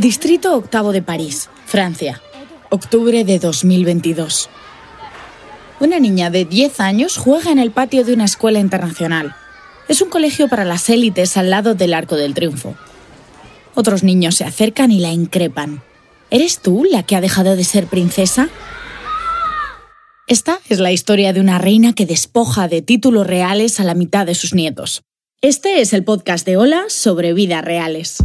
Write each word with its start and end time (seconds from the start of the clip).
Distrito 0.00 0.56
Octavo 0.56 0.92
de 0.92 1.02
París, 1.02 1.50
Francia. 1.66 2.22
Octubre 2.70 3.22
de 3.22 3.38
2022. 3.38 4.48
Una 5.78 5.98
niña 5.98 6.30
de 6.30 6.46
10 6.46 6.80
años 6.80 7.18
juega 7.18 7.52
en 7.52 7.58
el 7.58 7.70
patio 7.70 8.02
de 8.02 8.14
una 8.14 8.24
escuela 8.24 8.60
internacional. 8.60 9.36
Es 9.88 10.00
un 10.00 10.08
colegio 10.08 10.48
para 10.48 10.64
las 10.64 10.88
élites 10.88 11.36
al 11.36 11.50
lado 11.50 11.74
del 11.74 11.92
Arco 11.92 12.16
del 12.16 12.32
Triunfo. 12.32 12.76
Otros 13.74 14.02
niños 14.02 14.36
se 14.36 14.44
acercan 14.44 14.90
y 14.90 15.00
la 15.00 15.12
increpan. 15.12 15.82
¿Eres 16.30 16.60
tú 16.60 16.84
la 16.90 17.02
que 17.02 17.14
ha 17.14 17.20
dejado 17.20 17.54
de 17.54 17.64
ser 17.64 17.86
princesa? 17.86 18.48
Esta 20.26 20.60
es 20.70 20.78
la 20.78 20.92
historia 20.92 21.34
de 21.34 21.40
una 21.40 21.58
reina 21.58 21.92
que 21.92 22.06
despoja 22.06 22.68
de 22.68 22.80
títulos 22.80 23.26
reales 23.26 23.80
a 23.80 23.84
la 23.84 23.94
mitad 23.94 24.24
de 24.24 24.34
sus 24.34 24.54
nietos. 24.54 25.02
Este 25.42 25.82
es 25.82 25.92
el 25.92 26.04
podcast 26.04 26.46
de 26.46 26.56
Hola 26.56 26.84
sobre 26.88 27.34
vidas 27.34 27.62
reales. 27.62 28.24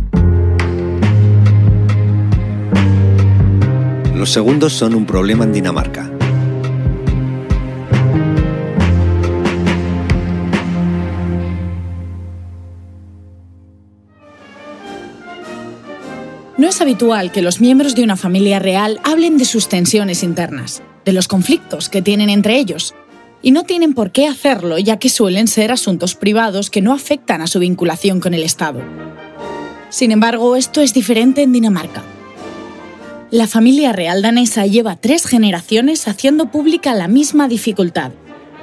Los 4.16 4.32
segundos 4.32 4.72
son 4.72 4.96
un 4.96 5.06
problema 5.06 5.44
en 5.44 5.52
Dinamarca. 5.52 6.10
No 16.58 16.70
es 16.70 16.80
habitual 16.80 17.34
que 17.34 17.42
los 17.42 17.60
miembros 17.60 17.94
de 17.94 18.04
una 18.04 18.16
familia 18.16 18.60
real 18.60 19.02
hablen 19.04 19.38
de 19.38 19.44
sus 19.44 19.68
tensiones 19.68 20.24
internas, 20.24 20.82
de 21.04 21.12
los 21.12 21.28
conflictos 21.28 21.90
que 21.90 22.02
tienen 22.02 22.30
entre 22.30 22.58
ellos. 22.58 22.96
Y 23.42 23.52
no 23.52 23.64
tienen 23.64 23.94
por 23.94 24.14
qué 24.14 24.28
hacerlo, 24.28 24.78
ya 24.78 24.98
que 24.98 25.10
suelen 25.10 25.50
ser 25.50 25.74
asuntos 25.74 26.16
privados 26.16 26.70
que 26.70 26.82
no 26.82 26.94
afectan 26.94 27.42
a 27.42 27.48
su 27.48 27.60
vinculación 27.60 28.22
con 28.22 28.34
el 28.34 28.44
Estado. 28.44 28.82
Sin 29.90 30.14
embargo, 30.14 30.56
esto 30.56 30.80
es 30.80 30.94
diferente 30.94 31.42
en 31.42 31.52
Dinamarca. 31.52 32.15
La 33.32 33.48
familia 33.48 33.92
real 33.92 34.22
danesa 34.22 34.68
lleva 34.68 34.96
tres 34.96 35.26
generaciones 35.26 36.08
haciendo 36.08 36.52
pública 36.52 36.94
la 36.94 37.08
misma 37.08 37.48
dificultad, 37.48 38.12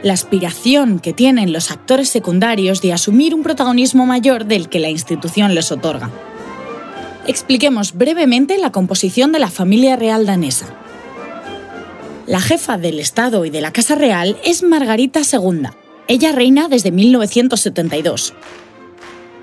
la 0.05 0.13
aspiración 0.13 1.01
que 1.01 1.13
tienen 1.13 1.53
los 1.53 1.73
actores 1.73 2.09
secundarios 2.09 2.81
de 2.81 2.93
asumir 2.93 3.35
un 3.35 3.43
protagonismo 3.43 4.07
mayor 4.07 4.47
del 4.47 4.69
que 4.69 4.79
la 4.79 4.89
institución 4.89 5.57
les 5.57 5.73
otorga. 5.73 6.11
Expliquemos 7.27 7.95
brevemente 7.95 8.57
la 8.57 8.71
composición 8.71 9.33
de 9.33 9.41
la 9.41 9.51
familia 9.51 9.97
real 9.97 10.27
danesa. 10.27 10.67
La 12.27 12.41
jefa 12.41 12.79
del 12.79 13.01
Estado 13.01 13.45
y 13.45 13.51
de 13.51 13.63
la 13.63 13.73
Casa 13.73 13.97
Real 13.97 14.37
es 14.45 14.63
Margarita 14.63 15.21
II. 15.21 15.71
Ella 16.07 16.31
reina 16.31 16.69
desde 16.69 16.93
1972. 16.93 18.33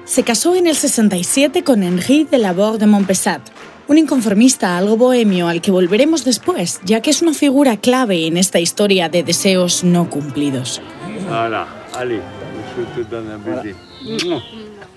Se 0.06 0.24
casó 0.24 0.56
en 0.56 0.66
el 0.66 0.78
67 0.78 1.64
con 1.66 1.84
Henri 1.84 2.24
de 2.24 2.38
Laborde 2.38 2.80
de 2.80 2.88
Montpessat, 2.88 3.42
un 3.90 3.98
inconformista 3.98 4.78
algo 4.78 4.96
bohemio 4.98 5.48
al 5.48 5.62
que 5.62 5.72
volveremos 5.72 6.24
después, 6.24 6.80
ya 6.86 7.02
que 7.02 7.10
es 7.10 7.24
una 7.24 7.34
figura 7.34 7.76
clave 7.78 8.28
en 8.28 8.38
esta 8.38 8.60
historia 8.60 9.10
de 9.10 9.24
deseos 9.24 9.84
no 9.84 10.10
cumplidos. 10.12 10.80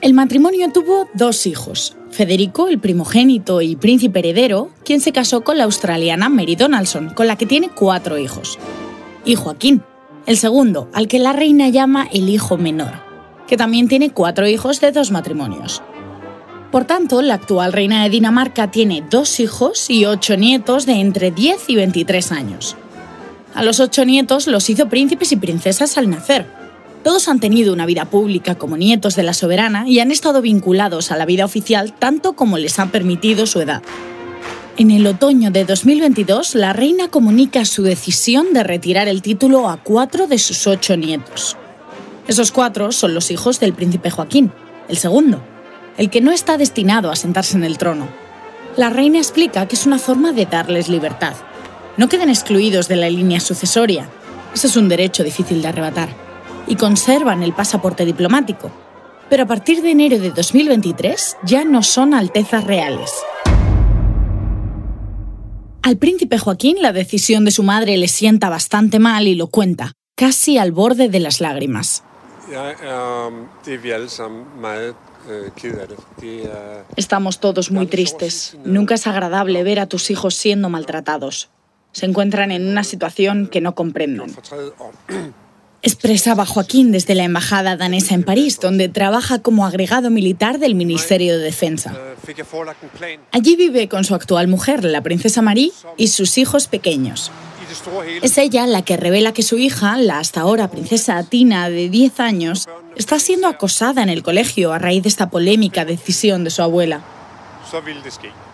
El 0.02 0.14
matrimonio 0.14 0.70
tuvo 0.72 1.08
dos 1.14 1.46
hijos, 1.46 1.96
Federico, 2.10 2.68
el 2.68 2.78
primogénito 2.78 3.62
y 3.62 3.76
príncipe 3.76 4.18
heredero, 4.18 4.68
quien 4.84 5.00
se 5.00 5.12
casó 5.12 5.40
con 5.40 5.56
la 5.56 5.64
australiana 5.64 6.28
Mary 6.28 6.54
Donaldson, 6.54 7.14
con 7.14 7.26
la 7.26 7.36
que 7.36 7.46
tiene 7.46 7.70
cuatro 7.70 8.18
hijos, 8.18 8.58
y 9.24 9.36
Joaquín, 9.36 9.82
el 10.26 10.36
segundo, 10.36 10.90
al 10.92 11.08
que 11.08 11.18
la 11.18 11.32
reina 11.32 11.70
llama 11.70 12.08
el 12.12 12.28
hijo 12.28 12.58
menor, 12.58 12.92
que 13.46 13.56
también 13.56 13.88
tiene 13.88 14.10
cuatro 14.10 14.46
hijos 14.46 14.80
de 14.80 14.92
dos 14.92 15.10
matrimonios. 15.10 15.82
Por 16.72 16.84
tanto, 16.86 17.22
la 17.22 17.34
actual 17.34 17.72
reina 17.72 18.02
de 18.02 18.10
Dinamarca 18.10 18.72
tiene 18.72 19.04
dos 19.08 19.38
hijos 19.38 19.88
y 19.88 20.06
ocho 20.06 20.36
nietos 20.36 20.86
de 20.86 20.94
entre 20.94 21.30
10 21.30 21.68
y 21.68 21.76
23 21.76 22.32
años. 22.32 22.76
A 23.54 23.62
los 23.62 23.78
ocho 23.78 24.04
nietos 24.04 24.48
los 24.48 24.68
hizo 24.70 24.88
príncipes 24.88 25.30
y 25.30 25.36
princesas 25.36 25.96
al 25.96 26.10
nacer, 26.10 26.46
todos 27.02 27.26
han 27.26 27.40
tenido 27.40 27.72
una 27.72 27.84
vida 27.84 28.04
pública 28.04 28.54
como 28.54 28.76
nietos 28.76 29.16
de 29.16 29.24
la 29.24 29.34
soberana 29.34 29.88
y 29.88 29.98
han 29.98 30.12
estado 30.12 30.40
vinculados 30.40 31.10
a 31.10 31.16
la 31.16 31.26
vida 31.26 31.44
oficial 31.44 31.92
tanto 31.92 32.34
como 32.34 32.58
les 32.58 32.78
ha 32.78 32.86
permitido 32.86 33.46
su 33.46 33.60
edad. 33.60 33.82
En 34.76 34.90
el 34.90 35.06
otoño 35.06 35.50
de 35.50 35.64
2022, 35.64 36.54
la 36.54 36.72
reina 36.72 37.08
comunica 37.08 37.64
su 37.64 37.82
decisión 37.82 38.52
de 38.52 38.62
retirar 38.62 39.08
el 39.08 39.20
título 39.20 39.68
a 39.68 39.78
cuatro 39.82 40.26
de 40.28 40.38
sus 40.38 40.66
ocho 40.66 40.96
nietos. 40.96 41.56
Esos 42.28 42.52
cuatro 42.52 42.92
son 42.92 43.14
los 43.14 43.30
hijos 43.30 43.58
del 43.58 43.74
príncipe 43.74 44.10
Joaquín, 44.10 44.52
el 44.88 44.96
segundo, 44.96 45.42
el 45.96 46.10
que 46.10 46.20
no 46.20 46.32
está 46.32 46.56
destinado 46.56 47.10
a 47.10 47.16
sentarse 47.16 47.56
en 47.56 47.64
el 47.64 47.78
trono. 47.78 48.08
La 48.76 48.90
reina 48.90 49.18
explica 49.18 49.66
que 49.66 49.76
es 49.76 49.86
una 49.86 49.98
forma 49.98 50.32
de 50.32 50.46
darles 50.46 50.88
libertad. 50.88 51.34
No 51.96 52.08
queden 52.08 52.30
excluidos 52.30 52.88
de 52.88 52.96
la 52.96 53.10
línea 53.10 53.40
sucesoria. 53.40 54.08
Ese 54.54 54.66
es 54.66 54.76
un 54.76 54.88
derecho 54.88 55.24
difícil 55.24 55.60
de 55.60 55.68
arrebatar 55.68 56.08
y 56.66 56.76
conservan 56.76 57.42
el 57.42 57.52
pasaporte 57.52 58.04
diplomático, 58.04 58.70
pero 59.28 59.44
a 59.44 59.46
partir 59.46 59.82
de 59.82 59.90
enero 59.90 60.18
de 60.18 60.30
2023 60.30 61.36
ya 61.44 61.64
no 61.64 61.82
son 61.82 62.14
altezas 62.14 62.64
reales. 62.64 63.12
Al 65.82 65.96
príncipe 65.98 66.38
Joaquín 66.38 66.80
la 66.80 66.92
decisión 66.92 67.44
de 67.44 67.50
su 67.50 67.62
madre 67.62 67.96
le 67.96 68.08
sienta 68.08 68.48
bastante 68.48 68.98
mal 68.98 69.26
y 69.26 69.34
lo 69.34 69.48
cuenta, 69.48 69.92
casi 70.16 70.56
al 70.56 70.72
borde 70.72 71.08
de 71.08 71.20
las 71.20 71.40
lágrimas. 71.40 72.04
Estamos 76.96 77.40
todos 77.40 77.70
muy 77.70 77.86
tristes. 77.86 78.56
Nunca 78.64 78.94
es 78.94 79.06
agradable 79.06 79.62
ver 79.62 79.80
a 79.80 79.86
tus 79.86 80.10
hijos 80.10 80.34
siendo 80.34 80.68
maltratados. 80.68 81.50
Se 81.92 82.06
encuentran 82.06 82.50
en 82.50 82.68
una 82.68 82.84
situación 82.84 83.48
que 83.48 83.60
no 83.60 83.74
comprenden 83.74 84.34
expresaba 85.82 86.46
Joaquín 86.46 86.92
desde 86.92 87.14
la 87.14 87.24
Embajada 87.24 87.76
danesa 87.76 88.14
en 88.14 88.22
París, 88.22 88.60
donde 88.60 88.88
trabaja 88.88 89.40
como 89.40 89.66
agregado 89.66 90.10
militar 90.10 90.58
del 90.58 90.74
Ministerio 90.74 91.36
de 91.36 91.44
Defensa. 91.44 91.94
Allí 93.32 93.56
vive 93.56 93.88
con 93.88 94.04
su 94.04 94.14
actual 94.14 94.48
mujer, 94.48 94.84
la 94.84 95.02
princesa 95.02 95.42
Marie, 95.42 95.72
y 95.96 96.08
sus 96.08 96.38
hijos 96.38 96.68
pequeños. 96.68 97.30
Es 98.22 98.38
ella 98.38 98.66
la 98.66 98.82
que 98.82 98.96
revela 98.96 99.32
que 99.32 99.42
su 99.42 99.58
hija, 99.58 99.96
la 99.98 100.18
hasta 100.18 100.40
ahora 100.40 100.70
princesa 100.70 101.22
Tina 101.24 101.68
de 101.70 101.88
10 101.88 102.20
años, 102.20 102.68
está 102.96 103.18
siendo 103.18 103.46
acosada 103.48 104.02
en 104.02 104.08
el 104.08 104.22
colegio 104.22 104.72
a 104.72 104.78
raíz 104.78 105.02
de 105.02 105.08
esta 105.08 105.30
polémica 105.30 105.84
decisión 105.84 106.44
de 106.44 106.50
su 106.50 106.62
abuela. 106.62 107.02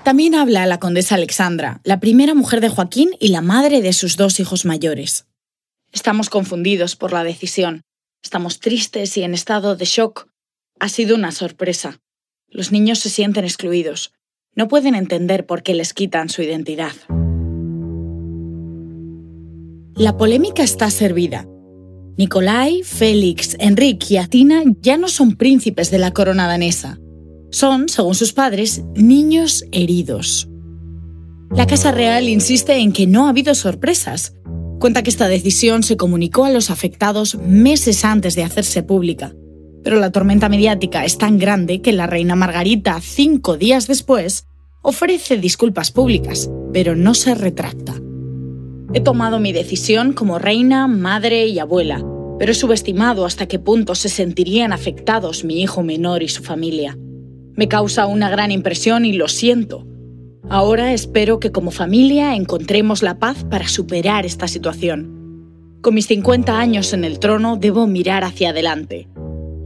También 0.05 0.35
habla 0.35 0.67
la 0.67 0.79
condesa 0.79 1.17
Alexandra, 1.17 1.81
la 1.85 1.99
primera 2.01 2.35
mujer 2.35 2.61
de 2.61 2.69
Joaquín 2.69 3.11
y 3.19 3.29
la 3.29 3.41
madre 3.41 3.83
de 3.83 3.93
sus 3.93 4.17
dos 4.17 4.39
hijos 4.39 4.65
mayores. 4.65 5.27
Estamos 5.93 6.31
confundidos 6.31 6.97
por 6.97 7.13
la 7.13 7.25
decisión. 7.25 7.83
Estamos 8.23 8.61
tristes 8.61 9.17
y 9.17 9.23
en 9.23 9.35
estado 9.35 9.75
de 9.75 9.85
shock. 9.85 10.29
Ha 10.81 10.89
sido 10.89 11.17
una 11.17 11.33
sorpresa. 11.33 12.01
Los 12.49 12.73
niños 12.73 13.01
se 13.01 13.11
sienten 13.11 13.45
excluidos. 13.45 14.13
No 14.55 14.69
pueden 14.69 14.95
entender 14.95 15.47
por 15.47 15.63
qué 15.63 15.75
les 15.75 15.95
quitan 15.95 16.29
su 16.29 16.43
identidad. 16.43 16.93
La 19.99 20.17
polémica 20.17 20.63
está 20.63 20.91
servida. 20.91 21.47
Nicolai, 22.17 22.83
Félix, 22.83 23.57
Enrique 23.59 24.15
y 24.15 24.17
Atina 24.17 24.63
ya 24.81 24.97
no 24.97 25.09
son 25.09 25.37
príncipes 25.37 25.91
de 25.91 25.99
la 25.99 26.13
corona 26.13 26.47
danesa. 26.47 26.99
Son, 27.51 27.89
según 27.89 28.15
sus 28.15 28.33
padres, 28.33 28.83
niños 28.95 29.65
heridos. 29.73 30.49
La 31.51 31.67
Casa 31.67 31.93
Real 31.93 32.29
insiste 32.29 32.77
en 32.77 32.93
que 32.93 33.07
no 33.07 33.27
ha 33.27 33.31
habido 33.31 33.55
sorpresas, 33.55 34.35
Cuenta 34.79 35.03
que 35.03 35.11
esta 35.11 35.27
decisión 35.27 35.83
se 35.83 35.97
comunicó 35.97 36.45
a 36.45 36.51
los 36.51 36.71
afectados 36.71 37.35
meses 37.35 38.05
antes 38.05 38.37
de 38.37 38.45
hacerse 38.45 38.85
pública. 38.85 39.35
Pero 39.83 39.99
la 39.99 40.13
tormenta 40.13 40.49
mediática 40.49 41.05
es 41.05 41.19
tan 41.19 41.37
grande 41.39 41.83
que 41.83 41.93
la 41.93 42.07
reina 42.07 42.37
Margarita, 42.37 43.01
cinco 43.01 43.57
días 43.57 43.89
después, 43.89 44.47
ofrece 44.83 45.37
disculpas 45.37 45.91
públicas, 45.91 46.49
pero 46.73 46.95
no 46.95 47.15
se 47.15 47.35
retracta. 47.35 47.95
He 48.95 49.01
tomado 49.01 49.39
mi 49.39 49.53
decisión 49.53 50.15
como 50.15 50.39
reina, 50.39 50.89
madre 50.89 51.47
y 51.47 51.59
abuela, 51.59 52.03
pero 52.39 52.53
he 52.53 52.55
subestimado 52.55 53.27
hasta 53.27 53.47
qué 53.47 53.59
punto 53.59 53.95
se 53.95 54.09
sentirían 54.09 54.73
afectados 54.73 55.45
mi 55.45 55.61
hijo 55.61 55.83
menor 55.83 56.23
y 56.23 56.29
su 56.29 56.43
familia. 56.43 56.97
Me 57.55 57.69
causa 57.69 58.07
una 58.07 58.31
gran 58.31 58.51
impresión 58.51 59.05
y 59.05 59.13
lo 59.13 59.29
siento. 59.29 59.87
Ahora 60.49 60.95
espero 60.95 61.39
que 61.41 61.53
como 61.53 61.71
familia 61.71 62.35
encontremos 62.35 63.03
la 63.03 63.19
paz 63.19 63.45
para 63.45 63.69
superar 63.69 64.25
esta 64.25 64.49
situación. 64.49 65.19
Con 65.83 65.95
mis 65.95 66.07
50 66.07 66.59
años 66.59 66.93
en 66.95 67.05
el 67.05 67.19
trono 67.19 67.57
debo 67.57 67.87
mirar 67.87 68.25
hacia 68.25 68.51
adelante. 68.51 69.09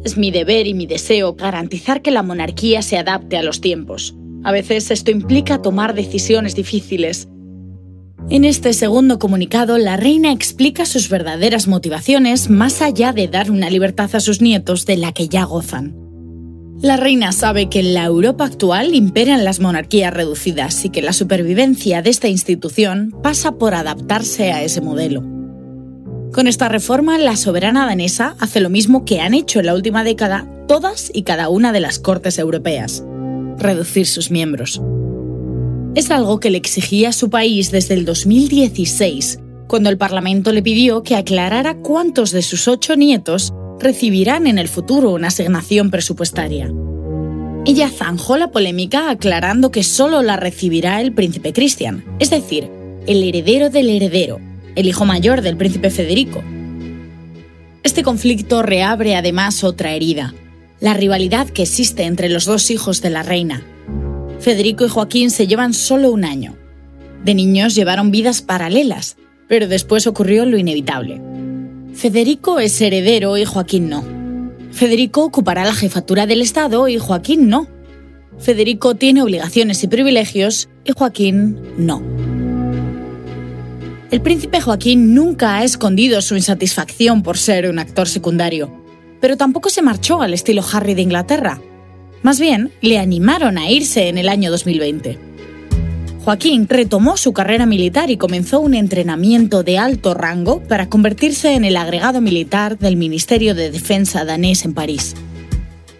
Es 0.05 0.19
mi 0.19 0.33
deber 0.33 0.67
y 0.67 0.75
mi 0.75 0.87
deseo 0.87 1.35
garantizar 1.35 2.03
que 2.03 2.11
la 2.11 2.25
monarquía 2.25 2.83
se 2.83 2.99
adapte 2.99 3.37
a 3.37 3.43
los 3.45 3.61
tiempos. 3.61 4.17
A 4.43 4.51
veces 4.51 4.91
esto 4.91 5.13
implica 5.13 5.63
tomar 5.63 5.95
decisiones 5.95 6.57
difíciles. 6.57 7.29
En 8.31 8.45
este 8.45 8.73
segundo 8.73 9.19
comunicado, 9.19 9.79
la 9.79 9.97
reina 9.97 10.33
explica 10.33 10.87
sus 10.87 11.09
verdaderas 11.09 11.67
motivaciones 11.67 12.49
más 12.49 12.81
allá 12.81 13.13
de 13.13 13.29
dar 13.29 13.51
una 13.51 13.69
libertad 13.69 14.15
a 14.15 14.21
sus 14.21 14.41
nietos 14.41 14.87
de 14.87 14.97
la 14.97 15.13
que 15.13 15.29
ya 15.29 15.45
gozan. 15.45 15.97
La 16.81 16.97
reina 16.97 17.31
sabe 17.33 17.69
que 17.69 17.81
en 17.81 17.95
la 17.95 18.05
Europa 18.05 18.45
actual 18.45 18.95
imperan 18.95 19.45
las 19.45 19.61
monarquías 19.61 20.13
reducidas 20.13 20.85
y 20.85 20.91
que 20.91 21.03
la 21.03 21.13
supervivencia 21.13 22.03
de 22.03 22.11
esta 22.11 22.29
institución 22.29 23.15
pasa 23.23 23.53
por 23.53 23.75
adaptarse 23.75 24.51
a 24.51 24.63
ese 24.63 24.81
modelo. 24.81 25.23
Con 26.33 26.47
esta 26.47 26.69
reforma, 26.69 27.19
la 27.19 27.37
soberana 27.37 27.87
danesa 27.87 28.35
hace 28.41 28.61
lo 28.61 28.71
mismo 28.71 29.05
que 29.05 29.21
han 29.21 29.35
hecho 29.35 29.61
en 29.61 29.67
la 29.67 29.75
última 29.75 30.03
década 30.03 30.49
todas 30.67 31.11
y 31.13 31.23
cada 31.23 31.51
una 31.51 31.73
de 31.73 31.81
las 31.81 31.99
cortes 31.99 32.39
europeas, 32.39 33.05
reducir 33.59 34.07
sus 34.07 34.31
miembros. 34.31 34.81
Es 35.95 36.11
algo 36.11 36.41
que 36.41 36.49
le 36.49 36.57
exigía 36.57 37.13
su 37.13 37.29
país 37.29 37.71
desde 37.71 37.93
el 37.93 38.07
2016, 38.07 39.39
cuando 39.69 39.91
el 39.91 39.99
Parlamento 39.99 40.51
le 40.51 40.63
pidió 40.63 41.03
que 41.03 41.17
aclarara 41.17 41.75
cuántos 41.75 42.31
de 42.31 42.41
sus 42.41 42.67
ocho 42.67 42.97
nietos 42.97 43.53
recibirán 43.79 44.47
en 44.47 44.59
el 44.59 44.69
futuro 44.69 45.11
una 45.11 45.29
asignación 45.29 45.91
presupuestaria. 45.91 46.73
Ella 47.67 47.91
zanjó 47.91 48.39
la 48.39 48.51
polémica 48.51 49.11
aclarando 49.11 49.71
que 49.71 49.83
solo 49.83 50.23
la 50.23 50.37
recibirá 50.37 51.03
el 51.03 51.13
príncipe 51.13 51.53
Christian, 51.53 52.03
es 52.19 52.31
decir, 52.31 52.71
el 53.07 53.23
heredero 53.23 53.69
del 53.69 53.91
heredero, 53.91 54.41
el 54.77 54.89
hijo 54.89 55.05
mayor 55.05 55.43
del 55.43 55.59
príncipe 55.59 55.91
Federico. 55.91 56.43
Este 57.83 58.03
conflicto 58.03 58.63
reabre 58.63 59.15
además 59.15 59.63
otra 59.63 59.93
herida, 59.93 60.33
la 60.81 60.95
rivalidad 60.95 61.51
que 61.51 61.63
existe 61.63 62.05
entre 62.05 62.31
los 62.31 62.47
dos 62.47 62.71
hijos 62.71 63.03
de 63.03 63.11
la 63.11 63.23
reina. 63.23 63.63
Federico 64.43 64.85
y 64.85 64.89
Joaquín 64.89 65.31
se 65.31 65.47
llevan 65.47 65.73
solo 65.73 66.11
un 66.11 66.25
año. 66.25 66.57
De 67.25 67.33
niños 67.33 67.77
llevaron 67.77 68.11
vidas 68.11 68.43
paralelas, 68.43 69.17
pero 69.47 69.69
después 69.69 70.09
ocurrió 70.09 70.45
lo 70.47 70.59
inevitable. 70.59 71.23
Federico 71.95 72.59
es 72.59 72.81
heredero 72.81 73.39
y 73.39 73.45
Joaquín 73.45 73.89
no. 73.89 74.05
Federico 74.73 75.25
ocupará 75.25 75.65
la 75.65 75.75
jefatura 75.75 76.27
del 76.27 76.43
Estado 76.43 76.89
y 76.89 76.99
Joaquín 76.99 77.49
no. 77.49 77.69
Federico 78.41 78.97
tiene 78.97 79.23
obligaciones 79.23 79.85
y 79.85 79.87
privilegios 79.87 80.69
y 80.85 80.91
Joaquín 80.91 81.61
no. 81.79 82.03
El 84.11 84.21
príncipe 84.23 84.61
Joaquín 84.61 85.15
nunca 85.15 85.59
ha 85.59 85.65
escondido 85.65 86.21
su 86.21 86.35
insatisfacción 86.35 87.23
por 87.23 87.39
ser 87.39 87.71
un 87.71 87.79
actor 87.79 88.09
secundario, 88.09 88.77
pero 89.21 89.37
tampoco 89.37 89.71
se 89.71 89.83
marchó 89.83 90.21
al 90.21 90.35
estilo 90.35 90.65
Harry 90.73 90.95
de 90.95 91.03
Inglaterra. 91.03 91.61
Más 92.23 92.39
bien, 92.39 92.71
le 92.81 92.99
animaron 92.99 93.59
a 93.59 93.71
irse 93.71 94.09
en 94.09 94.17
el 94.17 94.29
año 94.29 94.51
2020. 94.51 95.19
Joaquín 96.25 96.69
retomó 96.69 97.17
su 97.17 97.33
carrera 97.33 97.67
militar 97.67 98.11
y 98.11 98.17
comenzó 98.17 98.61
un 98.61 98.75
entrenamiento 98.75 99.65
de 99.65 99.79
alto 99.79 100.15
rango 100.15 100.63
para 100.63 100.89
convertirse 100.89 101.55
en 101.55 101.65
el 101.65 101.77
agregado 101.77 102.21
militar 102.21 102.79
del 102.79 102.97
Ministerio 102.97 103.57
de 103.57 103.73
Defensa 103.73 104.25
danés 104.25 104.65
en 104.65 104.73
París. 104.73 105.15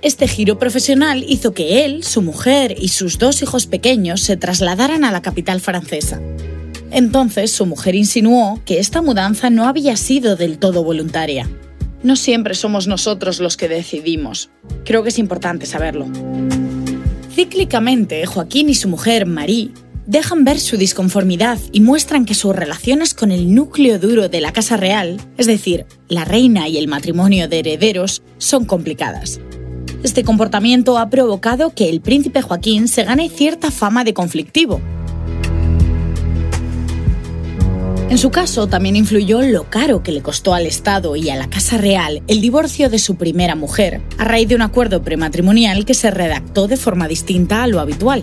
Este 0.01 0.29
giro 0.29 0.61
profesional 0.61 1.25
hizo 1.29 1.55
que 1.55 1.85
él, 1.85 2.05
su 2.05 2.23
mujer 2.23 2.77
y 2.79 2.89
sus 2.89 3.19
dos 3.19 3.43
hijos 3.43 3.67
pequeños 3.67 4.21
se 4.21 4.37
trasladaran 4.37 5.03
a 5.03 5.11
la 5.11 5.23
capital 5.23 5.61
francesa. 5.61 6.21
Entonces 6.93 7.51
su 7.51 7.67
mujer 7.67 7.97
insinuó 7.97 8.61
que 8.65 8.79
esta 8.79 9.03
mudanza 9.03 9.51
no 9.51 9.67
había 9.67 9.97
sido 9.97 10.37
del 10.37 10.59
todo 10.59 10.85
voluntaria. 10.85 11.49
No 12.03 12.17
siempre 12.17 12.55
somos 12.55 12.89
nosotros 12.89 13.39
los 13.39 13.57
que 13.57 13.69
decidimos. 13.69 14.51
Creo 14.85 15.03
que 15.03 15.11
es 15.11 15.19
importante 15.19 15.67
saberlo. 15.67 16.07
Cíclicamente, 17.35 18.27
Joaquín 18.27 18.69
y 18.69 18.75
su 18.75 18.89
mujer, 18.89 19.25
Marie, 19.25 19.71
dejan 20.07 20.45
ver 20.45 20.59
su 20.59 20.77
disconformidad 20.77 21.59
y 21.71 21.81
muestran 21.81 22.25
que 22.25 22.35
sus 22.35 22.55
relaciones 22.55 23.15
con 23.15 23.31
el 23.31 23.55
núcleo 23.55 23.99
duro 23.99 24.29
de 24.29 24.41
la 24.41 24.53
Casa 24.53 24.77
Real, 24.77 25.21
es 25.39 25.47
decir, 25.47 25.87
la 26.09 26.25
reina 26.25 26.69
y 26.69 26.77
el 26.77 26.89
matrimonio 26.89 27.49
de 27.49 27.61
herederos, 27.61 28.23
son 28.39 28.65
complicadas. 28.65 29.41
Este 30.03 30.25
comportamiento 30.25 30.99
ha 30.99 31.09
provocado 31.09 31.71
que 31.71 31.89
el 31.89 32.01
príncipe 32.01 32.43
Joaquín 32.43 32.89
se 32.89 33.05
gane 33.05 33.31
cierta 33.31 33.71
fama 33.71 34.03
de 34.03 34.13
conflictivo, 34.13 34.81
En 38.13 38.19
su 38.19 38.29
caso, 38.29 38.67
también 38.67 38.95
influyó 38.95 39.41
lo 39.41 39.71
caro 39.71 40.03
que 40.03 40.13
le 40.13 40.21
costó 40.21 40.53
al 40.53 40.67
Estado 40.67 41.17
y 41.17 41.31
a 41.31 41.37
la 41.37 41.49
Casa 41.49 41.79
Real 41.79 42.23
el 42.29 42.43
divorcio 42.43 42.91
de 42.91 42.99
su 42.99 43.17
primera 43.17 43.55
mujer, 43.55 44.03
a 44.19 44.25
raíz 44.25 44.49
de 44.49 44.55
un 44.55 44.61
acuerdo 44.61 45.03
prematrimonial 45.03 45.87
que 45.87 45.95
se 45.95 46.11
redactó 46.11 46.69
de 46.69 46.77
forma 46.77 47.09
distinta 47.09 47.63
a 47.63 47.67
lo 47.67 47.81
habitual. 47.81 48.23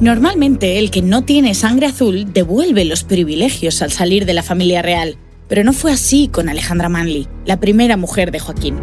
Normalmente, 0.00 0.78
el 0.78 0.90
que 0.90 1.00
no 1.00 1.24
tiene 1.24 1.54
sangre 1.54 1.86
azul 1.86 2.30
devuelve 2.34 2.84
los 2.84 3.04
privilegios 3.04 3.80
al 3.80 3.90
salir 3.90 4.26
de 4.26 4.34
la 4.34 4.42
familia 4.42 4.82
real, 4.82 5.16
pero 5.48 5.64
no 5.64 5.72
fue 5.72 5.90
así 5.90 6.28
con 6.28 6.50
Alejandra 6.50 6.90
Manley, 6.90 7.26
la 7.46 7.60
primera 7.60 7.96
mujer 7.96 8.32
de 8.32 8.40
Joaquín. 8.40 8.76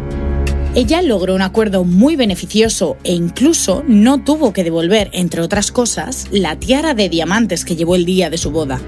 Ella 0.74 1.00
logró 1.02 1.32
un 1.32 1.42
acuerdo 1.42 1.84
muy 1.84 2.16
beneficioso 2.16 2.96
e 3.04 3.12
incluso 3.12 3.84
no 3.86 4.24
tuvo 4.24 4.52
que 4.52 4.64
devolver, 4.64 5.10
entre 5.12 5.42
otras 5.42 5.70
cosas, 5.70 6.26
la 6.32 6.58
tiara 6.58 6.92
de 6.94 7.08
diamantes 7.08 7.64
que 7.64 7.76
llevó 7.76 7.94
el 7.94 8.04
día 8.04 8.30
de 8.30 8.38
su 8.38 8.50
boda. 8.50 8.80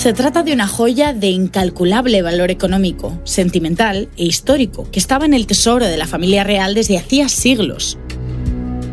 Se 0.00 0.14
trata 0.14 0.42
de 0.42 0.54
una 0.54 0.66
joya 0.66 1.12
de 1.12 1.28
incalculable 1.28 2.22
valor 2.22 2.50
económico, 2.50 3.20
sentimental 3.24 4.08
e 4.16 4.24
histórico 4.24 4.90
que 4.90 4.98
estaba 4.98 5.26
en 5.26 5.34
el 5.34 5.46
tesoro 5.46 5.84
de 5.84 5.98
la 5.98 6.06
familia 6.06 6.42
real 6.42 6.74
desde 6.74 6.96
hacía 6.96 7.28
siglos. 7.28 7.98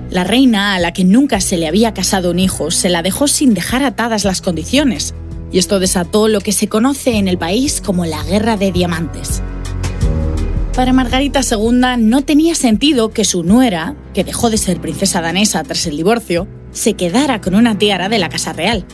La 0.09 0.25
reina, 0.25 0.75
a 0.75 0.79
la 0.79 0.91
que 0.91 1.05
nunca 1.05 1.39
se 1.39 1.55
le 1.55 1.65
había 1.65 1.93
casado 1.93 2.29
un 2.29 2.39
hijo, 2.39 2.71
se 2.71 2.89
la 2.89 3.03
dejó 3.03 3.29
sin 3.29 3.53
dejar 3.53 3.83
atadas 3.83 4.25
las 4.25 4.41
condiciones, 4.41 5.13
y 5.49 5.59
esto 5.59 5.79
desató 5.79 6.27
lo 6.27 6.41
que 6.41 6.51
se 6.51 6.67
conoce 6.67 7.15
en 7.15 7.29
el 7.29 7.37
país 7.37 7.79
como 7.79 8.05
la 8.05 8.21
Guerra 8.25 8.57
de 8.57 8.73
Diamantes. 8.73 9.41
Para 10.75 10.91
Margarita 10.91 11.39
II 11.39 11.99
no 11.99 12.23
tenía 12.23 12.53
sentido 12.53 13.11
que 13.11 13.23
su 13.23 13.43
nuera, 13.43 13.95
que 14.13 14.25
dejó 14.25 14.49
de 14.49 14.57
ser 14.57 14.81
princesa 14.81 15.21
danesa 15.21 15.63
tras 15.63 15.87
el 15.87 15.95
divorcio, 15.95 16.49
se 16.73 16.95
quedara 16.95 17.39
con 17.39 17.55
una 17.55 17.77
tiara 17.77 18.09
de 18.09 18.19
la 18.19 18.27
Casa 18.27 18.51
Real, 18.51 18.85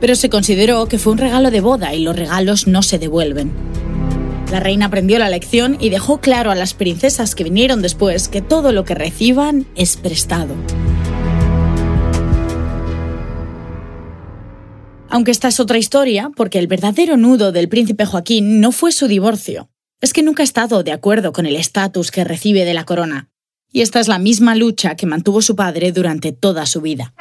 pero 0.00 0.14
se 0.14 0.30
consideró 0.30 0.86
que 0.86 0.98
fue 0.98 1.12
un 1.12 1.18
regalo 1.18 1.50
de 1.50 1.60
boda 1.60 1.94
y 1.94 2.00
los 2.00 2.16
regalos 2.16 2.66
no 2.66 2.82
se 2.82 2.98
devuelven. 2.98 3.52
La 4.50 4.60
reina 4.60 4.86
aprendió 4.86 5.18
la 5.18 5.28
lección 5.28 5.76
y 5.78 5.90
dejó 5.90 6.20
claro 6.20 6.50
a 6.50 6.54
las 6.54 6.72
princesas 6.72 7.34
que 7.34 7.44
vinieron 7.44 7.82
después 7.82 8.28
que 8.28 8.40
todo 8.40 8.72
lo 8.72 8.84
que 8.84 8.94
reciban 8.94 9.66
es 9.74 9.96
prestado. 9.96 10.54
Aunque 15.10 15.30
esta 15.30 15.48
es 15.48 15.58
otra 15.58 15.78
historia, 15.78 16.30
porque 16.34 16.58
el 16.58 16.66
verdadero 16.66 17.16
nudo 17.16 17.52
del 17.52 17.68
príncipe 17.68 18.04
Joaquín 18.04 18.60
no 18.60 18.72
fue 18.72 18.92
su 18.92 19.06
divorcio. 19.08 19.70
Es 20.00 20.12
que 20.12 20.22
nunca 20.22 20.42
ha 20.42 20.44
estado 20.44 20.82
de 20.82 20.92
acuerdo 20.92 21.32
con 21.32 21.46
el 21.46 21.56
estatus 21.56 22.10
que 22.10 22.24
recibe 22.24 22.64
de 22.64 22.74
la 22.74 22.84
corona. 22.84 23.30
Y 23.70 23.80
esta 23.80 24.00
es 24.00 24.08
la 24.08 24.18
misma 24.18 24.54
lucha 24.54 24.96
que 24.96 25.06
mantuvo 25.06 25.42
su 25.42 25.56
padre 25.56 25.92
durante 25.92 26.32
toda 26.32 26.66
su 26.66 26.80
vida. 26.80 27.14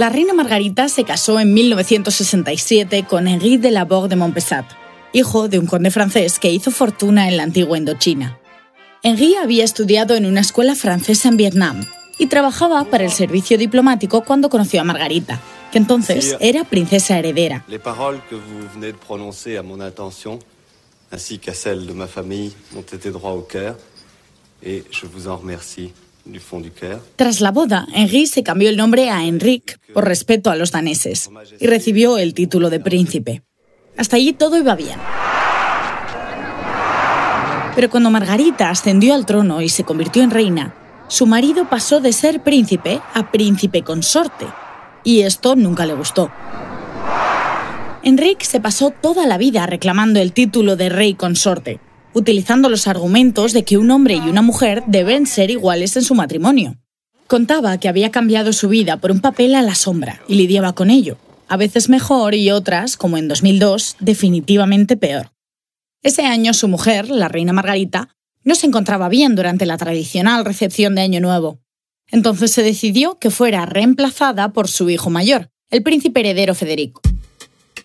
La 0.00 0.08
reina 0.08 0.32
Margarita 0.32 0.88
se 0.88 1.04
casó 1.04 1.38
en 1.40 1.52
1967 1.52 3.04
con 3.06 3.28
Henri 3.28 3.58
de 3.58 3.70
la 3.70 3.84
Borg 3.84 4.08
de 4.08 4.16
Montpessat, 4.16 4.64
hijo 5.12 5.46
de 5.46 5.58
un 5.58 5.66
conde 5.66 5.90
francés 5.90 6.38
que 6.38 6.50
hizo 6.50 6.70
fortuna 6.70 7.28
en 7.28 7.36
la 7.36 7.42
antigua 7.42 7.76
Indochina. 7.76 8.40
Henri 9.02 9.34
había 9.34 9.62
estudiado 9.62 10.14
en 10.14 10.24
una 10.24 10.40
escuela 10.40 10.74
francesa 10.74 11.28
en 11.28 11.36
Vietnam 11.36 11.84
y 12.18 12.28
trabajaba 12.28 12.82
para 12.86 13.04
el 13.04 13.10
servicio 13.10 13.58
diplomático 13.58 14.24
cuando 14.24 14.48
conoció 14.48 14.80
a 14.80 14.84
Margarita, 14.84 15.38
que 15.70 15.76
entonces 15.76 16.34
era 16.40 16.64
princesa 16.64 17.18
heredera. 17.18 17.66
Les 17.68 17.78
paroles 17.78 18.22
que 18.30 18.36
vous 18.36 18.70
venez 18.74 18.92
de 18.92 18.98
prononcer 18.98 19.58
à 19.58 19.62
mon 19.62 19.82
intention, 19.82 20.38
ainsi 21.12 21.38
qu'à 21.38 21.52
celles 21.52 21.86
de 21.86 21.92
ma 21.92 22.06
famille, 22.06 22.54
m'ont 22.72 22.80
été 22.90 23.10
droit 23.10 23.32
au 23.32 23.42
cœur, 23.42 23.76
et 24.62 24.82
je 24.90 25.04
vous 25.04 25.28
en 25.28 25.36
remercie 25.36 25.92
tras 27.16 27.40
la 27.40 27.50
boda, 27.50 27.86
Henri 27.92 28.26
se 28.26 28.42
cambió 28.42 28.68
el 28.68 28.76
nombre 28.76 29.10
a 29.10 29.24
Henrik 29.24 29.78
por 29.92 30.04
respeto 30.04 30.50
a 30.50 30.56
los 30.56 30.72
daneses 30.72 31.30
y 31.58 31.66
recibió 31.66 32.18
el 32.18 32.34
título 32.34 32.70
de 32.70 32.80
príncipe. 32.80 33.42
Hasta 33.96 34.16
allí 34.16 34.32
todo 34.32 34.56
iba 34.56 34.74
bien. 34.74 34.98
Pero 37.74 37.90
cuando 37.90 38.10
Margarita 38.10 38.70
ascendió 38.70 39.14
al 39.14 39.26
trono 39.26 39.62
y 39.62 39.68
se 39.68 39.84
convirtió 39.84 40.22
en 40.22 40.30
reina, 40.30 40.74
su 41.08 41.26
marido 41.26 41.68
pasó 41.68 42.00
de 42.00 42.12
ser 42.12 42.42
príncipe 42.42 43.00
a 43.14 43.30
príncipe 43.30 43.82
consorte, 43.82 44.46
y 45.04 45.22
esto 45.22 45.56
nunca 45.56 45.86
le 45.86 45.94
gustó. 45.94 46.30
Enrique 48.02 48.44
se 48.44 48.60
pasó 48.60 48.90
toda 48.90 49.26
la 49.26 49.36
vida 49.36 49.66
reclamando 49.66 50.20
el 50.20 50.32
título 50.32 50.76
de 50.76 50.88
rey 50.88 51.14
consorte, 51.14 51.80
utilizando 52.12 52.68
los 52.68 52.86
argumentos 52.86 53.52
de 53.52 53.64
que 53.64 53.78
un 53.78 53.90
hombre 53.90 54.14
y 54.14 54.28
una 54.28 54.42
mujer 54.42 54.82
deben 54.86 55.26
ser 55.26 55.50
iguales 55.50 55.96
en 55.96 56.02
su 56.02 56.14
matrimonio. 56.14 56.76
Contaba 57.26 57.78
que 57.78 57.88
había 57.88 58.10
cambiado 58.10 58.52
su 58.52 58.68
vida 58.68 58.96
por 58.96 59.10
un 59.10 59.20
papel 59.20 59.54
a 59.54 59.62
la 59.62 59.74
sombra 59.74 60.20
y 60.26 60.34
lidiaba 60.34 60.72
con 60.72 60.90
ello, 60.90 61.16
a 61.48 61.56
veces 61.56 61.88
mejor 61.88 62.34
y 62.34 62.50
otras, 62.50 62.96
como 62.96 63.18
en 63.18 63.28
2002, 63.28 63.96
definitivamente 64.00 64.96
peor. 64.96 65.32
Ese 66.02 66.26
año 66.26 66.54
su 66.54 66.66
mujer, 66.66 67.10
la 67.10 67.28
reina 67.28 67.52
Margarita, 67.52 68.16
no 68.42 68.54
se 68.54 68.66
encontraba 68.66 69.08
bien 69.08 69.36
durante 69.36 69.66
la 69.66 69.76
tradicional 69.76 70.44
recepción 70.44 70.94
de 70.94 71.02
Año 71.02 71.20
Nuevo. 71.20 71.60
Entonces 72.08 72.50
se 72.50 72.62
decidió 72.62 73.18
que 73.18 73.30
fuera 73.30 73.66
reemplazada 73.66 74.52
por 74.52 74.68
su 74.68 74.90
hijo 74.90 75.10
mayor, 75.10 75.50
el 75.70 75.82
príncipe 75.82 76.20
heredero 76.20 76.54
Federico. 76.54 77.02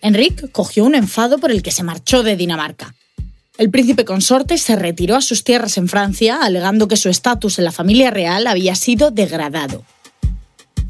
Enrique 0.00 0.48
cogió 0.50 0.84
un 0.84 0.94
enfado 0.94 1.38
por 1.38 1.50
el 1.50 1.62
que 1.62 1.70
se 1.70 1.82
marchó 1.82 2.22
de 2.22 2.36
Dinamarca. 2.36 2.94
El 3.58 3.70
príncipe 3.70 4.04
consorte 4.04 4.58
se 4.58 4.76
retiró 4.76 5.16
a 5.16 5.22
sus 5.22 5.42
tierras 5.42 5.78
en 5.78 5.88
Francia, 5.88 6.38
alegando 6.42 6.88
que 6.88 6.96
su 6.96 7.08
estatus 7.08 7.58
en 7.58 7.64
la 7.64 7.72
familia 7.72 8.10
real 8.10 8.46
había 8.46 8.74
sido 8.74 9.10
degradado. 9.10 9.84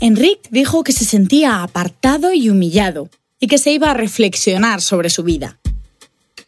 Enrique 0.01 0.49
dijo 0.51 0.83
que 0.83 0.93
se 0.93 1.05
sentía 1.05 1.63
apartado 1.63 2.33
y 2.33 2.51
humillado, 2.51 3.09
y 3.39 3.47
que 3.47 3.59
se 3.59 3.71
iba 3.71 3.91
a 3.91 3.95
reflexionar 3.95 4.81
sobre 4.81 5.11
su 5.11 5.23
vida. 5.23 5.59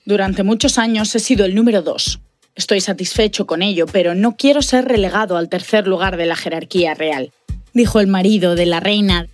Durante 0.04 0.42
muchos 0.42 0.78
años 0.78 1.14
he 1.14 1.20
sido 1.20 1.44
el 1.44 1.54
número 1.54 1.82
dos. 1.82 2.18
Estoy 2.56 2.80
satisfecho 2.80 3.46
con 3.46 3.62
ello, 3.62 3.86
pero 3.86 4.14
no 4.14 4.36
quiero 4.36 4.62
ser 4.62 4.86
relegado 4.86 5.36
al 5.36 5.48
tercer 5.48 5.86
lugar 5.86 6.16
de 6.16 6.26
la 6.26 6.34
jerarquía 6.34 6.94
real, 6.94 7.30
dijo 7.72 8.00
el 8.00 8.08
marido 8.08 8.56
de 8.56 8.66
la 8.66 8.80
reina. 8.80 9.28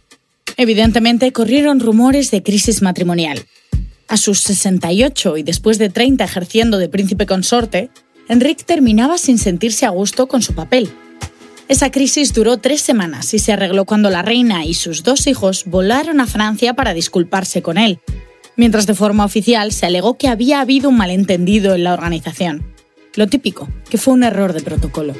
Evidentemente 0.59 1.33
corrieron 1.33 1.81
rumores 1.81 2.31
de 2.31 2.43
crisis 2.43 2.83
matrimonial. 2.83 3.47
A 4.09 4.17
sus 4.17 4.41
68 4.41 5.39
y 5.39 5.43
después 5.43 5.79
de 5.79 5.89
30 5.89 6.25
ejerciendo 6.25 6.79
de 6.79 6.89
príncipe 6.89 7.27
consorte, 7.27 7.91
Enrique 8.29 8.65
terminaba 8.65 9.19
sin 9.19 9.39
sentirse 9.39 9.87
a 9.87 9.91
gusto 9.91 10.29
con 10.29 10.43
su 10.43 10.55
papel. 10.55 10.91
Esa 11.69 11.91
crisis 11.91 12.35
duró 12.35 12.59
tres 12.59 12.83
semanas 12.83 13.33
y 13.33 13.39
se 13.39 13.53
arregló 13.53 13.87
cuando 13.87 14.11
la 14.11 14.23
reina 14.23 14.67
y 14.67 14.75
sus 14.75 15.03
dos 15.03 15.27
hijos 15.27 15.65
volaron 15.67 16.21
a 16.21 16.27
Francia 16.27 16.75
para 16.75 16.93
disculparse 16.93 17.63
con 17.63 17.79
él, 17.79 18.01
mientras 18.57 18.87
de 18.87 18.95
forma 18.95 19.25
oficial 19.25 19.73
se 19.73 19.87
alegó 19.87 20.19
que 20.19 20.29
había 20.29 20.61
habido 20.61 20.91
un 20.91 20.97
malentendido 20.97 21.75
en 21.75 21.85
la 21.85 21.95
organización. 21.95 22.63
Lo 23.15 23.29
típico, 23.29 23.69
que 23.89 23.97
fue 23.97 24.13
un 24.13 24.25
error 24.25 24.53
de 24.53 24.61
protocolo. 24.61 25.15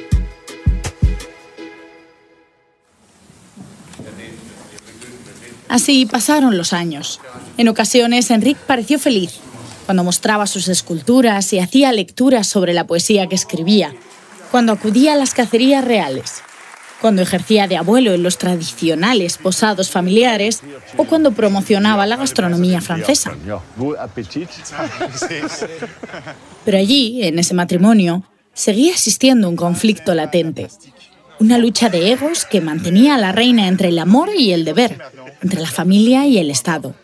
Así 5.67 6.05
pasaron 6.05 6.57
los 6.57 6.73
años. 6.73 7.19
En 7.57 7.67
ocasiones, 7.67 8.29
Enrique 8.31 8.59
pareció 8.65 8.99
feliz 8.99 9.39
cuando 9.85 10.03
mostraba 10.03 10.47
sus 10.47 10.67
esculturas 10.67 11.51
y 11.53 11.59
hacía 11.59 11.91
lecturas 11.91 12.47
sobre 12.47 12.73
la 12.73 12.87
poesía 12.87 13.27
que 13.27 13.35
escribía, 13.35 13.93
cuando 14.51 14.73
acudía 14.73 15.13
a 15.13 15.15
las 15.15 15.33
cacerías 15.33 15.85
reales, 15.85 16.41
cuando 17.01 17.21
ejercía 17.21 17.67
de 17.67 17.77
abuelo 17.77 18.13
en 18.13 18.23
los 18.23 18.37
tradicionales 18.37 19.37
posados 19.37 19.91
familiares 19.91 20.61
o 20.97 21.05
cuando 21.05 21.33
promocionaba 21.33 22.05
la 22.07 22.15
gastronomía 22.15 22.81
francesa. 22.81 23.35
Pero 26.65 26.77
allí, 26.77 27.23
en 27.23 27.37
ese 27.37 27.53
matrimonio, 27.53 28.23
seguía 28.53 28.91
existiendo 28.91 29.49
un 29.49 29.55
conflicto 29.55 30.15
latente, 30.15 30.69
una 31.39 31.57
lucha 31.57 31.89
de 31.89 32.11
egos 32.11 32.45
que 32.45 32.61
mantenía 32.61 33.15
a 33.15 33.17
la 33.17 33.31
reina 33.31 33.67
entre 33.67 33.89
el 33.89 33.99
amor 33.99 34.29
y 34.37 34.51
el 34.51 34.65
deber, 34.65 34.97
entre 35.41 35.61
la 35.61 35.69
familia 35.69 36.25
y 36.27 36.37
el 36.37 36.49
Estado. 36.49 36.95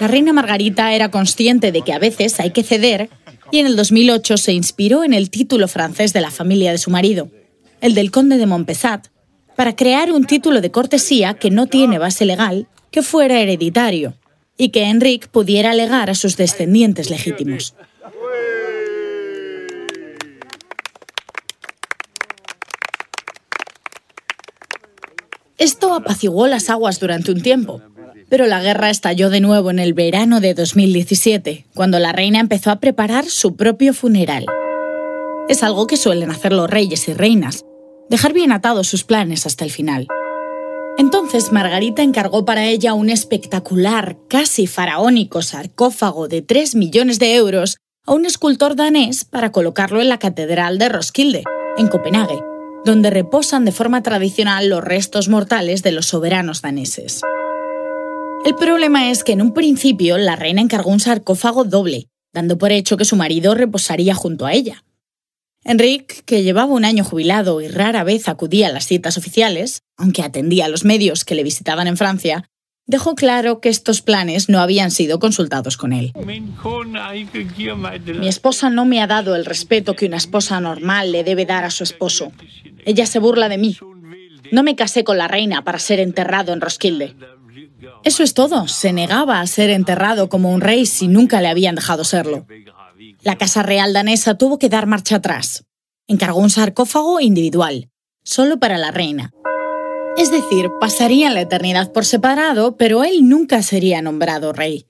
La 0.00 0.08
reina 0.08 0.32
Margarita 0.32 0.94
era 0.94 1.10
consciente 1.10 1.72
de 1.72 1.82
que 1.82 1.92
a 1.92 1.98
veces 1.98 2.40
hay 2.40 2.50
que 2.50 2.62
ceder 2.62 3.10
y 3.50 3.58
en 3.58 3.66
el 3.66 3.76
2008 3.76 4.36
se 4.36 4.52
inspiró 4.52 5.04
en 5.04 5.12
el 5.12 5.30
título 5.30 5.68
francés 5.68 6.12
de 6.12 6.20
la 6.20 6.30
familia 6.30 6.72
de 6.72 6.78
su 6.78 6.90
marido, 6.90 7.30
el 7.80 7.94
del 7.94 8.10
conde 8.10 8.38
de 8.38 8.46
Montpesat, 8.46 9.08
para 9.56 9.76
crear 9.76 10.10
un 10.12 10.24
título 10.24 10.60
de 10.60 10.70
cortesía 10.70 11.34
que 11.34 11.50
no 11.50 11.66
tiene 11.66 11.98
base 11.98 12.24
legal, 12.24 12.68
que 12.90 13.02
fuera 13.02 13.40
hereditario 13.40 14.14
y 14.56 14.70
que 14.70 14.84
Enrique 14.84 15.28
pudiera 15.30 15.74
legar 15.74 16.08
a 16.10 16.14
sus 16.14 16.36
descendientes 16.36 17.10
legítimos. 17.10 17.74
Esto 25.62 25.94
apaciguó 25.94 26.48
las 26.48 26.70
aguas 26.70 26.98
durante 26.98 27.30
un 27.30 27.40
tiempo, 27.40 27.80
pero 28.28 28.46
la 28.46 28.60
guerra 28.60 28.90
estalló 28.90 29.30
de 29.30 29.38
nuevo 29.38 29.70
en 29.70 29.78
el 29.78 29.94
verano 29.94 30.40
de 30.40 30.54
2017, 30.54 31.66
cuando 31.72 32.00
la 32.00 32.10
reina 32.10 32.40
empezó 32.40 32.72
a 32.72 32.80
preparar 32.80 33.26
su 33.26 33.54
propio 33.54 33.94
funeral. 33.94 34.44
Es 35.48 35.62
algo 35.62 35.86
que 35.86 35.96
suelen 35.96 36.32
hacer 36.32 36.52
los 36.52 36.68
reyes 36.68 37.06
y 37.06 37.12
reinas, 37.12 37.64
dejar 38.10 38.32
bien 38.32 38.50
atados 38.50 38.88
sus 38.88 39.04
planes 39.04 39.46
hasta 39.46 39.64
el 39.64 39.70
final. 39.70 40.08
Entonces 40.98 41.52
Margarita 41.52 42.02
encargó 42.02 42.44
para 42.44 42.64
ella 42.64 42.94
un 42.94 43.08
espectacular, 43.08 44.18
casi 44.28 44.66
faraónico 44.66 45.42
sarcófago 45.42 46.26
de 46.26 46.42
3 46.42 46.74
millones 46.74 47.20
de 47.20 47.36
euros 47.36 47.76
a 48.04 48.14
un 48.14 48.26
escultor 48.26 48.74
danés 48.74 49.24
para 49.24 49.52
colocarlo 49.52 50.00
en 50.00 50.08
la 50.08 50.18
Catedral 50.18 50.78
de 50.78 50.88
Roskilde, 50.88 51.44
en 51.76 51.86
Copenhague, 51.86 52.42
donde 52.84 53.10
reposan 53.10 53.64
de 53.64 53.72
forma 53.72 54.02
tradicional 54.02 54.68
los 54.68 54.82
restos 54.82 55.28
mortales 55.28 55.82
de 55.82 55.92
los 55.92 56.06
soberanos 56.06 56.62
daneses. 56.62 57.22
El 58.44 58.56
problema 58.56 59.10
es 59.10 59.22
que 59.22 59.32
en 59.32 59.42
un 59.42 59.54
principio 59.54 60.18
la 60.18 60.34
reina 60.34 60.60
encargó 60.60 60.90
un 60.90 60.98
sarcófago 60.98 61.64
doble, 61.64 62.08
dando 62.32 62.58
por 62.58 62.72
hecho 62.72 62.96
que 62.96 63.04
su 63.04 63.14
marido 63.14 63.54
reposaría 63.54 64.14
junto 64.14 64.46
a 64.46 64.52
ella. 64.52 64.84
Enrique, 65.64 66.22
que 66.26 66.42
llevaba 66.42 66.72
un 66.72 66.84
año 66.84 67.04
jubilado 67.04 67.60
y 67.60 67.68
rara 67.68 68.02
vez 68.02 68.28
acudía 68.28 68.66
a 68.66 68.72
las 68.72 68.86
citas 68.86 69.16
oficiales, 69.16 69.82
aunque 69.96 70.22
atendía 70.22 70.64
a 70.64 70.68
los 70.68 70.84
medios 70.84 71.24
que 71.24 71.36
le 71.36 71.44
visitaban 71.44 71.86
en 71.86 71.96
Francia, 71.96 72.48
dejó 72.86 73.14
claro 73.14 73.60
que 73.60 73.68
estos 73.68 74.02
planes 74.02 74.48
no 74.48 74.60
habían 74.60 74.90
sido 74.90 75.20
consultados 75.20 75.76
con 75.76 75.92
él. 75.92 76.12
Mi 78.18 78.28
esposa 78.28 78.70
no 78.70 78.84
me 78.84 79.00
ha 79.00 79.06
dado 79.06 79.36
el 79.36 79.44
respeto 79.44 79.94
que 79.94 80.06
una 80.06 80.16
esposa 80.16 80.60
normal 80.60 81.12
le 81.12 81.22
debe 81.22 81.46
dar 81.46 81.64
a 81.64 81.70
su 81.70 81.84
esposo. 81.84 82.32
Ella 82.84 83.06
se 83.06 83.18
burla 83.18 83.48
de 83.48 83.58
mí. 83.58 83.76
No 84.50 84.62
me 84.62 84.76
casé 84.76 85.04
con 85.04 85.18
la 85.18 85.28
reina 85.28 85.64
para 85.64 85.78
ser 85.78 86.00
enterrado 86.00 86.52
en 86.52 86.60
Roskilde. 86.60 87.16
Eso 88.04 88.22
es 88.22 88.34
todo. 88.34 88.68
Se 88.68 88.92
negaba 88.92 89.40
a 89.40 89.46
ser 89.46 89.70
enterrado 89.70 90.28
como 90.28 90.52
un 90.52 90.60
rey 90.60 90.86
si 90.86 91.08
nunca 91.08 91.40
le 91.40 91.48
habían 91.48 91.74
dejado 91.74 92.04
serlo. 92.04 92.46
La 93.22 93.38
Casa 93.38 93.62
Real 93.62 93.92
danesa 93.92 94.36
tuvo 94.36 94.58
que 94.58 94.68
dar 94.68 94.86
marcha 94.86 95.16
atrás. 95.16 95.64
Encargó 96.08 96.40
un 96.40 96.50
sarcófago 96.50 97.20
individual, 97.20 97.88
solo 98.24 98.58
para 98.58 98.78
la 98.78 98.90
reina. 98.90 99.32
Es 100.16 100.30
decir, 100.30 100.70
pasarían 100.80 101.34
la 101.34 101.40
eternidad 101.40 101.92
por 101.92 102.04
separado, 102.04 102.76
pero 102.76 103.04
él 103.04 103.28
nunca 103.28 103.62
sería 103.62 104.02
nombrado 104.02 104.52
rey. 104.52 104.86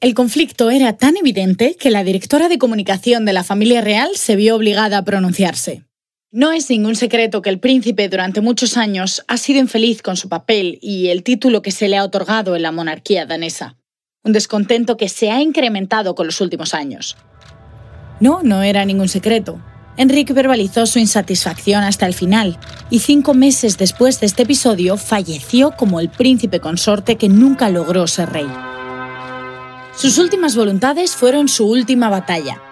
El 0.00 0.14
conflicto 0.14 0.70
era 0.70 0.96
tan 0.96 1.16
evidente 1.16 1.74
que 1.74 1.90
la 1.90 2.04
directora 2.04 2.48
de 2.48 2.58
comunicación 2.58 3.24
de 3.24 3.32
la 3.32 3.44
familia 3.44 3.80
real 3.80 4.10
se 4.14 4.36
vio 4.36 4.56
obligada 4.56 4.98
a 4.98 5.04
pronunciarse. 5.04 5.84
No 6.32 6.52
es 6.52 6.70
ningún 6.70 6.94
secreto 6.94 7.42
que 7.42 7.50
el 7.50 7.58
príncipe 7.58 8.08
durante 8.08 8.40
muchos 8.40 8.76
años 8.76 9.24
ha 9.26 9.36
sido 9.36 9.58
infeliz 9.58 10.00
con 10.00 10.16
su 10.16 10.28
papel 10.28 10.78
y 10.80 11.08
el 11.08 11.24
título 11.24 11.60
que 11.60 11.72
se 11.72 11.88
le 11.88 11.96
ha 11.96 12.04
otorgado 12.04 12.54
en 12.54 12.62
la 12.62 12.70
monarquía 12.70 13.26
danesa. 13.26 13.76
Un 14.22 14.32
descontento 14.32 14.96
que 14.96 15.08
se 15.08 15.32
ha 15.32 15.42
incrementado 15.42 16.14
con 16.14 16.26
los 16.26 16.40
últimos 16.40 16.72
años. 16.72 17.16
No, 18.20 18.44
no 18.44 18.62
era 18.62 18.84
ningún 18.84 19.08
secreto. 19.08 19.60
Enrique 19.96 20.32
verbalizó 20.32 20.86
su 20.86 21.00
insatisfacción 21.00 21.82
hasta 21.82 22.06
el 22.06 22.14
final 22.14 22.60
y 22.90 23.00
cinco 23.00 23.34
meses 23.34 23.76
después 23.76 24.20
de 24.20 24.26
este 24.26 24.44
episodio 24.44 24.96
falleció 24.96 25.72
como 25.72 25.98
el 25.98 26.10
príncipe 26.10 26.60
consorte 26.60 27.16
que 27.16 27.28
nunca 27.28 27.70
logró 27.70 28.06
ser 28.06 28.30
rey. 28.30 28.46
Sus 29.96 30.16
últimas 30.18 30.54
voluntades 30.54 31.16
fueron 31.16 31.48
su 31.48 31.68
última 31.68 32.08
batalla, 32.08 32.62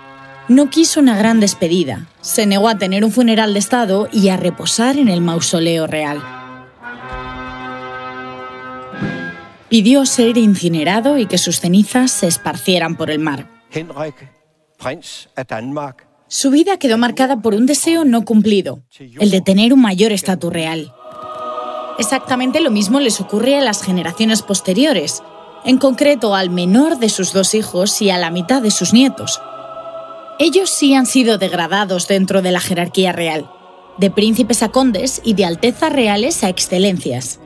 no 0.48 0.70
quiso 0.70 1.00
una 1.00 1.16
gran 1.16 1.40
despedida, 1.40 2.06
se 2.20 2.46
negó 2.46 2.68
a 2.68 2.78
tener 2.78 3.04
un 3.04 3.12
funeral 3.12 3.52
de 3.52 3.58
Estado 3.58 4.08
y 4.12 4.30
a 4.30 4.36
reposar 4.36 4.96
en 4.96 5.08
el 5.08 5.20
mausoleo 5.20 5.86
real. 5.86 6.22
Pidió 9.68 10.06
ser 10.06 10.38
incinerado 10.38 11.18
y 11.18 11.26
que 11.26 11.36
sus 11.36 11.60
cenizas 11.60 12.10
se 12.10 12.26
esparcieran 12.26 12.96
por 12.96 13.10
el 13.10 13.18
mar. 13.18 13.50
Su 16.28 16.50
vida 16.50 16.78
quedó 16.78 16.96
marcada 16.96 17.40
por 17.42 17.54
un 17.54 17.66
deseo 17.66 18.04
no 18.04 18.24
cumplido, 18.24 18.82
el 18.98 19.30
de 19.30 19.40
tener 19.42 19.74
un 19.74 19.82
mayor 19.82 20.12
estatus 20.12 20.52
real. 20.52 20.94
Exactamente 21.98 22.60
lo 22.60 22.70
mismo 22.70 23.00
les 23.00 23.20
ocurre 23.20 23.56
a 23.56 23.60
las 23.60 23.82
generaciones 23.82 24.42
posteriores, 24.42 25.22
en 25.64 25.78
concreto 25.78 26.34
al 26.34 26.48
menor 26.48 26.98
de 26.98 27.08
sus 27.08 27.32
dos 27.32 27.54
hijos 27.54 28.00
y 28.00 28.10
a 28.10 28.18
la 28.18 28.30
mitad 28.30 28.62
de 28.62 28.70
sus 28.70 28.92
nietos, 28.92 29.42
Ellos 30.40 30.70
sí 30.70 30.94
han 30.94 31.06
sido 31.06 31.36
degradados 31.36 32.06
dentro 32.06 32.42
de 32.42 32.52
la 32.52 32.60
jerarquía 32.60 33.10
real, 33.10 33.50
de 33.98 34.08
príncipes 34.12 34.62
a 34.62 34.68
condes 34.68 35.20
y 35.24 35.34
de 35.34 35.44
altezas 35.44 35.92
reales 35.92 36.44
a 36.44 36.48
excelencias. 36.48 37.40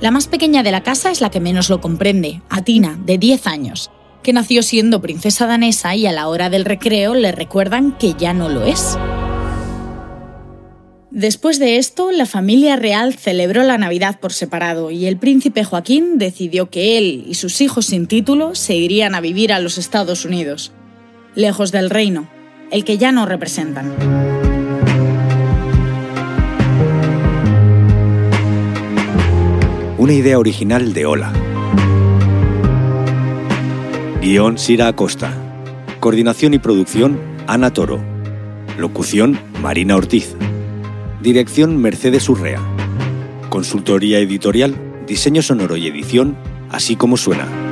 La 0.00 0.12
más 0.12 0.28
pequeña 0.28 0.62
de 0.62 0.70
la 0.70 0.84
casa 0.84 1.10
es 1.10 1.20
la 1.20 1.30
que 1.30 1.40
menos 1.40 1.68
lo 1.68 1.80
comprende, 1.80 2.40
Atina, 2.48 2.96
de 3.04 3.18
10 3.18 3.48
años, 3.48 3.90
que 4.22 4.32
nació 4.32 4.62
siendo 4.62 5.02
princesa 5.02 5.48
danesa 5.48 5.96
y 5.96 6.06
a 6.06 6.12
la 6.12 6.28
hora 6.28 6.48
del 6.48 6.64
recreo 6.64 7.14
le 7.14 7.32
recuerdan 7.32 7.98
que 7.98 8.14
ya 8.14 8.32
no 8.32 8.48
lo 8.48 8.66
es. 8.66 8.96
Después 11.10 11.58
de 11.58 11.76
esto, 11.76 12.12
la 12.12 12.26
familia 12.26 12.76
real 12.76 13.14
celebró 13.14 13.64
la 13.64 13.78
Navidad 13.78 14.20
por 14.20 14.32
separado 14.32 14.92
y 14.92 15.06
el 15.06 15.18
príncipe 15.18 15.64
Joaquín 15.64 16.18
decidió 16.18 16.70
que 16.70 16.98
él 16.98 17.24
y 17.26 17.34
sus 17.34 17.60
hijos 17.60 17.86
sin 17.86 18.06
título 18.06 18.54
se 18.54 18.76
irían 18.76 19.16
a 19.16 19.20
vivir 19.20 19.52
a 19.52 19.58
los 19.58 19.76
Estados 19.76 20.24
Unidos, 20.24 20.72
lejos 21.34 21.72
del 21.72 21.90
reino, 21.90 22.26
el 22.70 22.84
que 22.84 22.98
ya 22.98 23.12
no 23.12 23.26
representan. 23.26 23.92
Una 29.98 30.12
idea 30.12 30.38
original 30.38 30.92
de 30.94 31.06
Ola. 31.06 31.32
Guión 34.20 34.58
Sira 34.58 34.88
Acosta. 34.88 35.32
Coordinación 36.00 36.54
y 36.54 36.58
producción 36.58 37.20
Ana 37.46 37.72
Toro. 37.72 38.02
Locución 38.78 39.38
Marina 39.60 39.96
Ortiz. 39.96 40.34
Dirección 41.20 41.76
Mercedes 41.76 42.28
Urrea. 42.28 42.60
Consultoría 43.48 44.18
editorial, 44.18 44.74
diseño 45.06 45.42
sonoro 45.42 45.76
y 45.76 45.86
edición, 45.86 46.36
así 46.70 46.96
como 46.96 47.16
suena. 47.16 47.71